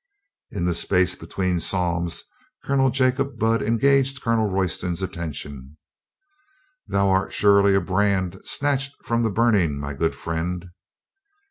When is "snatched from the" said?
8.43-9.29